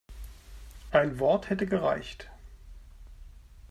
[0.89, 2.27] Ein Wort hätte gereicht.